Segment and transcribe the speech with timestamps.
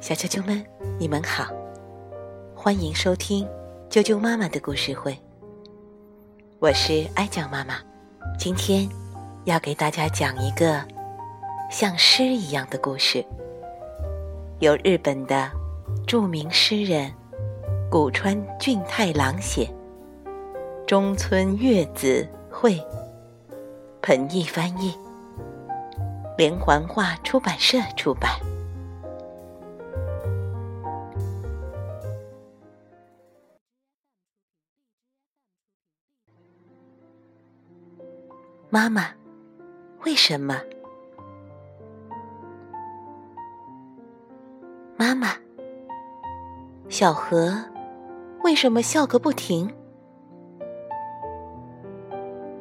[0.00, 0.64] 小啾啾们，
[1.00, 1.52] 你们好，
[2.54, 3.44] 欢迎收听
[3.90, 5.18] 啾啾妈妈的故事会。
[6.60, 7.78] 我是爱讲妈妈，
[8.38, 8.88] 今天
[9.46, 10.80] 要给大家讲一个
[11.72, 13.24] 像诗一样的故事，
[14.60, 15.50] 由日本的
[16.06, 17.12] 著名诗人
[17.90, 19.68] 古川俊太郎写，
[20.86, 22.80] 中村月子绘，
[24.00, 24.94] 彭毅翻译。
[26.36, 28.30] 连环画出版社出版。
[38.68, 39.06] 妈妈，
[40.04, 40.60] 为什么？
[44.96, 45.28] 妈妈，
[46.90, 47.64] 小河
[48.42, 49.72] 为什么笑个不停？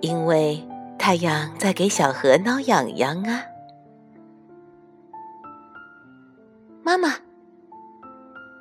[0.00, 0.62] 因为
[0.98, 3.51] 太阳在给小河挠痒痒啊。
[6.92, 7.14] 妈妈，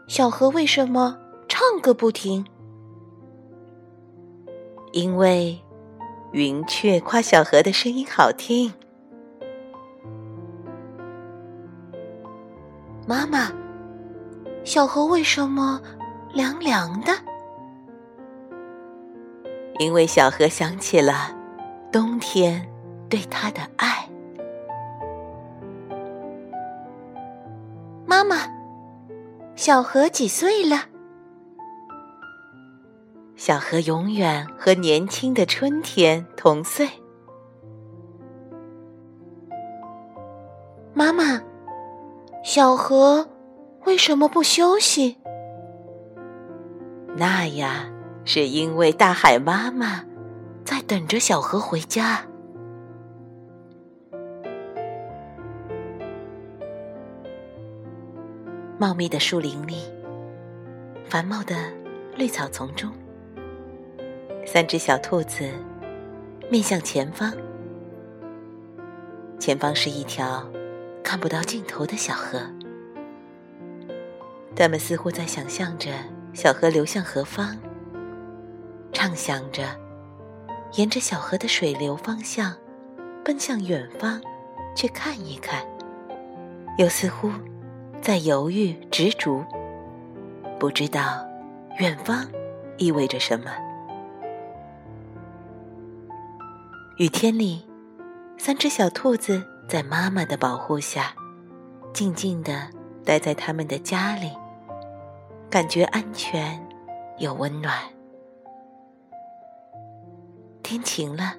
[0.08, 1.18] 小河为什么
[1.50, 2.46] 唱个不停？
[4.94, 5.62] 因为
[6.32, 8.74] 云雀夸小河的声音好听。
[13.06, 13.52] 妈妈，
[14.64, 15.82] 小河为什么
[16.34, 17.12] 凉凉的？
[19.78, 21.36] 因为小河想起了
[21.92, 22.66] 冬天
[23.10, 24.01] 对他的爱。
[29.62, 30.86] 小河几岁了？
[33.36, 36.90] 小河永远和年轻的春天同岁。
[40.96, 41.40] 妈妈，
[42.44, 43.30] 小河
[43.86, 45.18] 为什么不休息？
[47.16, 47.88] 那呀，
[48.26, 50.04] 是因为大海妈妈
[50.66, 52.26] 在等着小河回家。
[58.82, 59.76] 茂密的树林里，
[61.08, 61.56] 繁茂的
[62.16, 62.92] 绿草丛中，
[64.44, 65.48] 三只小兔子
[66.50, 67.32] 面向前方。
[69.38, 70.44] 前方是一条
[71.04, 72.42] 看不到尽头的小河，
[74.56, 75.92] 它们似乎在想象着
[76.34, 77.56] 小河流向何方，
[78.92, 79.80] 畅想着
[80.74, 82.56] 沿着小河的水流方向
[83.24, 84.20] 奔向远方
[84.76, 85.64] 去看一看，
[86.80, 87.32] 又似乎。
[88.02, 89.46] 在犹豫执着，
[90.60, 91.24] 不知道
[91.78, 92.28] 远方
[92.78, 93.52] 意味着什么。
[96.98, 97.64] 雨天里，
[98.40, 101.14] 三只小兔子在妈妈的保护下，
[101.94, 102.70] 静静地
[103.06, 104.32] 待在他们的家里，
[105.48, 106.60] 感觉安全
[107.20, 107.76] 又温暖。
[110.64, 111.36] 天晴了，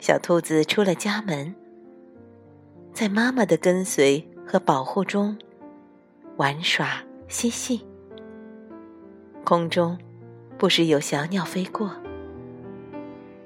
[0.00, 1.54] 小兔子出了家门，
[2.94, 4.26] 在妈妈的跟随。
[4.46, 5.36] 和保护中
[6.36, 7.84] 玩耍嬉戏，
[9.44, 9.98] 空中
[10.56, 11.90] 不时有小鸟飞过，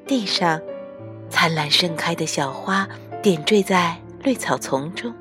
[0.06, 0.60] 地上
[1.30, 2.86] 灿烂盛开的小花
[3.22, 5.14] 点缀在绿草丛中。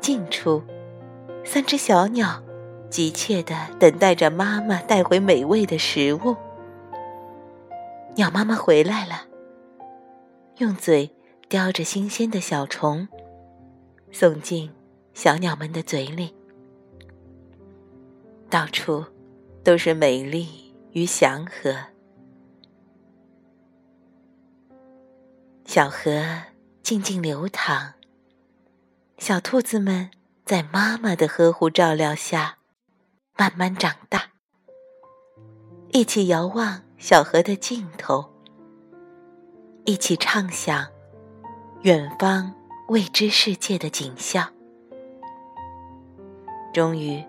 [0.00, 0.62] 近处，
[1.44, 2.42] 三只小鸟
[2.88, 6.34] 急切地等待着妈妈带回美味的食物。
[8.16, 9.26] 鸟妈妈回来了，
[10.58, 11.14] 用嘴。
[11.52, 13.06] 叼着新鲜的小虫，
[14.10, 14.72] 送进
[15.12, 16.34] 小鸟们的嘴里。
[18.48, 19.04] 到处
[19.62, 21.76] 都是美丽与祥和。
[25.66, 26.24] 小河
[26.82, 27.92] 静静流淌，
[29.18, 30.10] 小兔子们
[30.46, 32.56] 在妈妈的呵护照料下
[33.36, 34.30] 慢慢长大。
[35.90, 38.32] 一起遥望小河的尽头，
[39.84, 40.90] 一起畅想。
[41.82, 42.54] 远方
[42.86, 44.48] 未知世界的景象。
[46.72, 47.24] 终于，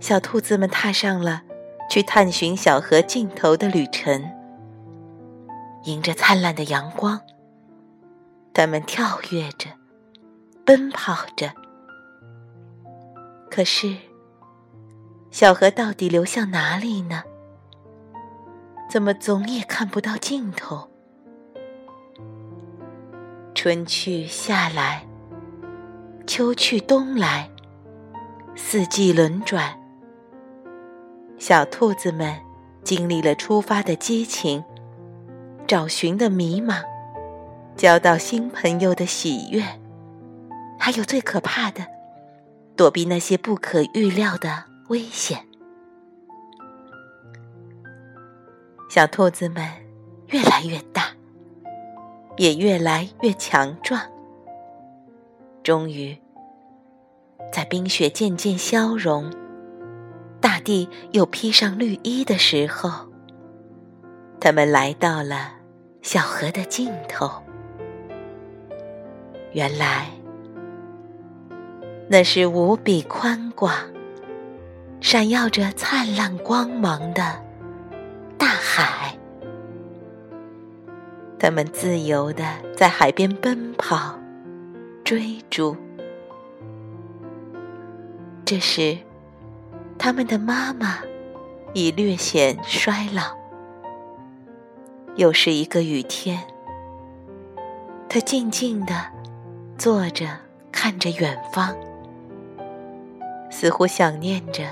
[0.00, 1.44] 小兔子们踏上了
[1.88, 4.28] 去探寻小河尽头的旅程。
[5.84, 7.20] 迎着灿烂的阳光，
[8.52, 9.70] 它们跳跃着，
[10.64, 11.52] 奔跑着。
[13.48, 13.96] 可是，
[15.30, 17.22] 小河到底流向哪里呢？
[18.90, 20.90] 怎么总也看不到尽头？
[23.60, 25.04] 春去夏来，
[26.28, 27.50] 秋去冬来，
[28.54, 29.76] 四季轮转。
[31.38, 32.38] 小兔子们
[32.84, 34.62] 经历了出发的激情，
[35.66, 36.84] 找寻的迷茫，
[37.74, 39.60] 交到新朋友的喜悦，
[40.78, 41.84] 还有最可怕的，
[42.76, 45.44] 躲避那些不可预料的危险。
[48.88, 49.68] 小兔子们
[50.28, 51.07] 越来越大。
[52.38, 54.00] 也越来越强壮，
[55.62, 56.16] 终于，
[57.52, 59.30] 在冰雪渐渐消融，
[60.40, 63.08] 大地又披上绿衣的时候，
[64.40, 65.54] 他们来到了
[66.00, 67.28] 小河的尽头。
[69.52, 70.06] 原来，
[72.08, 73.74] 那是无比宽广、
[75.00, 77.42] 闪耀着灿烂光芒的
[78.38, 79.17] 大海。
[81.38, 82.44] 他们自由的
[82.76, 84.18] 在海边奔跑、
[85.04, 85.76] 追逐。
[88.44, 88.98] 这时，
[89.96, 90.98] 他们的妈妈
[91.74, 93.36] 已略显衰老。
[95.14, 96.40] 又是一个雨天，
[98.08, 98.94] 他静静的
[99.76, 100.26] 坐着，
[100.72, 101.76] 看着远方，
[103.50, 104.64] 似乎想念着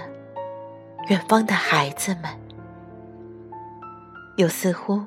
[1.09, 2.25] 远方的孩子们，
[4.37, 5.05] 又似乎……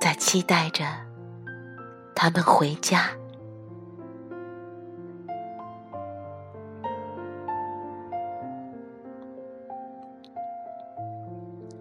[0.00, 0.84] 在期待着
[2.14, 3.10] 他们回家。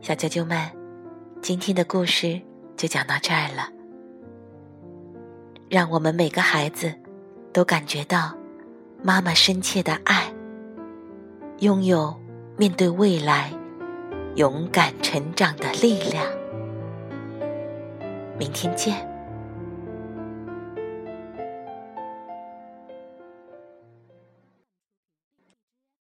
[0.02, 0.58] 小啾啾们，
[1.42, 2.42] 今天的故事
[2.76, 3.70] 就讲到这儿了。
[5.70, 6.94] 让我们每个孩子
[7.52, 8.34] 都感觉到
[9.04, 10.34] 妈妈深切的爱，
[11.60, 12.16] 拥有
[12.58, 13.52] 面对未来
[14.36, 16.26] 勇敢成长的力量。
[18.38, 19.17] 明天见。